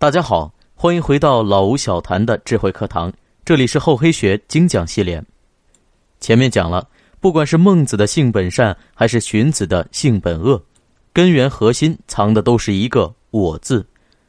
[0.00, 3.12] 大家好，欢迎回到老吴小谈的智慧课堂，
[3.44, 5.22] 这里是厚黑学精讲系列。
[6.20, 6.88] 前面讲了，
[7.20, 10.58] 不管是孟子的性本善，还是荀子的性本恶，
[11.12, 13.86] 根源核心藏的都是一个“我”字，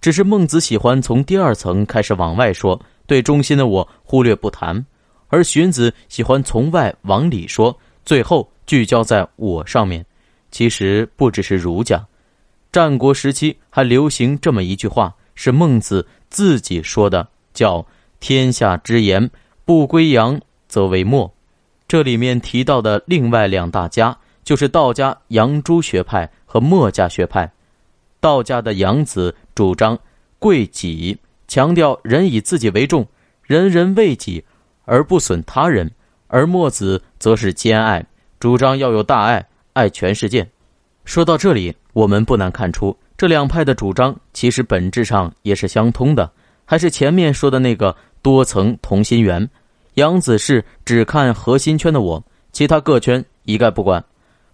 [0.00, 2.76] 只是孟子喜欢从第二层开始往外说，
[3.06, 4.84] 对中心的我忽略不谈，
[5.28, 10.04] 而荀子喜欢从外往里说，最后聚焦在我上面。
[10.50, 12.04] 其实不只是儒家，
[12.72, 15.14] 战国时期还流行这么一句话。
[15.34, 17.86] 是孟子自己说的，叫
[18.20, 19.30] “天下之言，
[19.64, 21.32] 不归阳则为末”。
[21.88, 27.52] 这里面提到的另外两大家，就是道家杨朱学派和墨家学派。
[28.20, 29.98] 道家的杨子主张
[30.38, 31.18] 贵己，
[31.48, 33.06] 强调人以自己为重，
[33.42, 34.44] 人人为己
[34.84, 35.88] 而不损他人；
[36.28, 38.06] 而墨子则是兼爱，
[38.38, 40.48] 主张要有大爱，爱全世界。
[41.04, 42.96] 说到这里，我们不难看出。
[43.22, 46.28] 这两派的主张其实本质上也是相通的，
[46.64, 49.48] 还是前面说的那个多层同心圆。
[49.94, 54.02] 杨子是只看核心圈的我，其他各圈一概不管；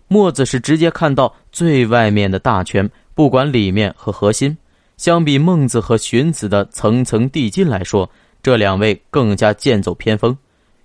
[0.07, 4.55] 墨子是直接看到最外面的大圈，不管里面和核心。
[4.99, 8.11] 相比孟子和荀子的层层递进来说，
[8.43, 10.37] 这两位更加剑走偏锋。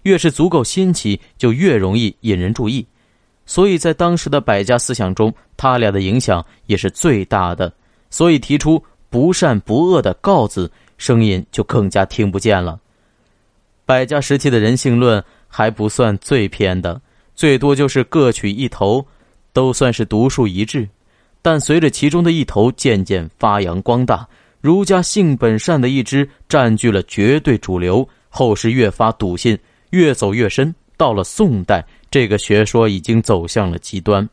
[0.03, 2.87] 越是足够新奇，就越容易引人注意。
[3.45, 7.71] 所以在当时的百家思想中，他俩的影响也是最大的。
[8.09, 12.79] 所以提出不善不恶的“告”字，声音就更加听不见了。
[13.85, 17.01] 百家时期的人性论还不算最偏的，
[17.35, 19.05] 最多就是各取一头，
[19.51, 20.87] 都算是独树一帜。
[21.41, 24.25] 但随着其中的一头渐渐发扬光大，
[24.61, 29.57] 儒家性本善的一支占据了绝对主流，后世越发笃信，
[29.89, 30.73] 越走越深。
[30.95, 31.83] 到了宋代。
[32.13, 34.29] 这个学说已经走向了极端，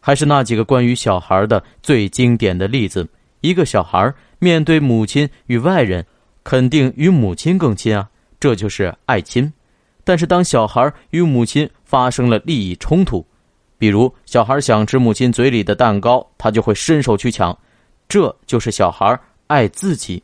[0.00, 3.06] 还是那几个关于小孩的最经典的例子：
[3.42, 6.02] 一个小孩面对母亲与外人，
[6.42, 8.08] 肯定与母亲更亲啊，
[8.40, 9.52] 这就是爱亲。
[10.04, 13.22] 但是当小孩与母亲发生了利益冲突，
[13.76, 17.54] 比如小孩想吃母亲嘴里的蛋糕，他就会伸手去抢，
[18.08, 20.22] 这就是小孩爱自己。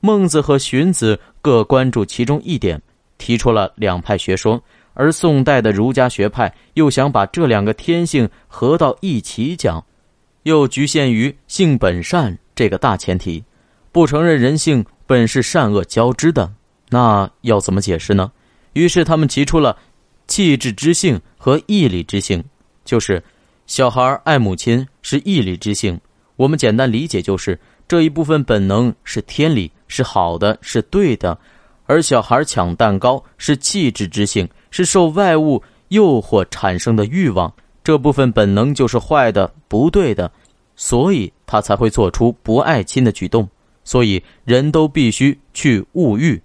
[0.00, 2.80] 孟子和荀子各关注其中一点，
[3.18, 4.58] 提出了两派学说。
[4.98, 9.82] 而宋代的儒家学派又想把这两个天性合到一起讲，
[10.42, 13.44] 又局限于性本善这个大前提，
[13.92, 16.52] 不承认人性本是善恶交织的。
[16.88, 18.32] 那要怎么解释呢？
[18.72, 19.78] 于是他们提出了
[20.26, 22.42] 气质之性和义理之性，
[22.84, 23.22] 就是
[23.68, 25.98] 小孩爱母亲是义理之性。
[26.34, 27.56] 我们简单理解就是
[27.86, 31.38] 这一部分本能是天理，是好的，是对的。
[31.86, 37.52] 而小孩抢蛋糕是气质之性，是受外物诱惑产生的欲望，
[37.82, 40.30] 这部分本能就是坏的、不对的，
[40.76, 43.48] 所以他才会做出不爱亲的举动。
[43.84, 46.38] 所以人都必须去物欲，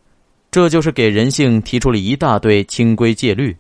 [0.50, 3.56] 这就是给人性提出了一大堆清规戒律。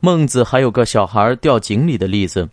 [0.00, 2.48] 孟子还有个小孩掉井里的例子，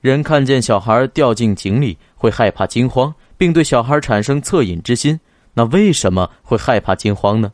[0.00, 5.18] 人看见小孩掉进井里会害怕惊慌，并对小孩产生恻隐之心。
[5.52, 7.52] 那为什么会害怕惊慌呢？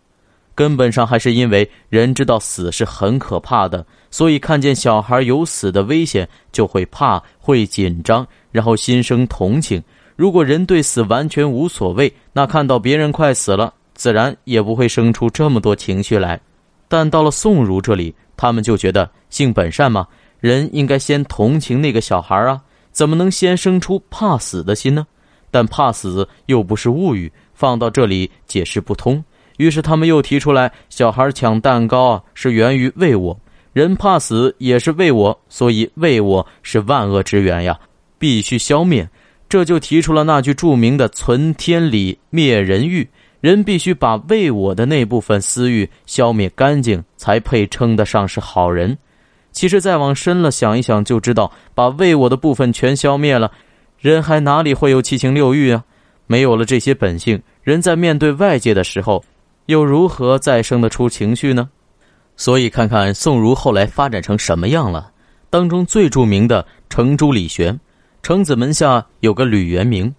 [0.60, 9.82] 根本上还是因为人知道死是很可怕的，所以看见小孩有死的危险就会怕、会紧张，然后心生同情。
[10.16, 16.38] 如果人对死完全无所谓，那看到别人快死了，自然也不会生出这么多情绪来。
[16.88, 20.06] 但到了宋儒这里，他们就觉得性本善嘛，
[20.40, 22.60] 人应该先同情那个小孩啊，
[22.92, 25.06] 怎么能先生出怕死的心呢？
[25.50, 29.24] 但怕死又不是物欲，放到这里解释不通。
[29.60, 33.38] 于是他们又提出来，小孩抢蛋糕啊，是源于为我；
[33.74, 37.78] 人怕死也是为我，所以为我是万恶之源呀，
[38.18, 39.06] 必须消灭。
[39.50, 43.06] 这就提出了那句著名的“存天理，灭人欲”，
[43.42, 48.96] 人必须把为我的那部分私欲消灭干净，才配称得上是好人。
[49.52, 53.52] 其实再往深了想一想，就知道把为我的部分全消灭了，
[53.98, 55.84] 人还哪里会有七情六欲啊？
[56.26, 59.22] 没有了这些本性，人在面对外界的时候。
[59.70, 61.68] 又如何再生得出情绪呢？
[62.36, 65.12] 所以看看宋儒后来发展成什么样了。
[65.48, 67.78] 当中最著名的程朱理学，
[68.20, 70.12] 程子门下有个吕元明，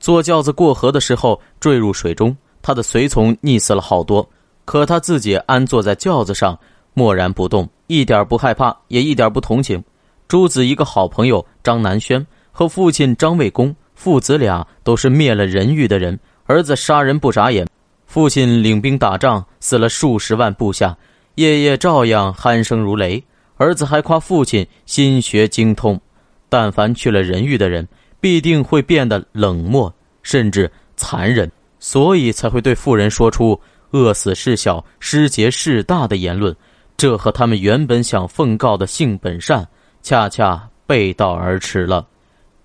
[0.00, 4.28] 坐轿子过河的时候坠入水中，他的随从溺死了好多，
[4.64, 6.58] 可他自己安坐在轿子上，
[6.92, 9.80] 默然不动，一点不害怕，也一点不同情。
[10.26, 17.64] 朱子一个好朋友张南轩和父亲张卫公父子俩都是灭了人欲的人，儿子杀人不眨眼。
[18.10, 20.98] 父亲领兵打仗，死了数十万部下，
[21.36, 23.22] 夜夜照样鼾声如雷。
[23.56, 26.00] 儿子还夸父亲心学精通，
[26.48, 27.86] 但凡去了人欲的人，
[28.20, 31.48] 必定会变得冷漠，甚至残忍。
[31.78, 33.58] 所以才会对妇人说出
[33.92, 36.52] “饿死事小，失节事大”的言论。
[36.96, 39.64] 这和他们原本想奉告的性本善，
[40.02, 42.04] 恰恰背道而驰了。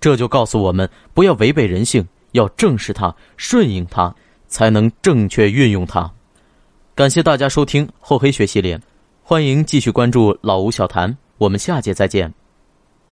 [0.00, 4.12] 这就告诉我们，不要违背人性，要正视它，顺应它，
[4.48, 6.10] 才能正确运用它。
[6.94, 8.80] 感谢大家收听厚黑学系列，
[9.22, 12.32] 欢迎继续关注老吴小谈，我们下节再见。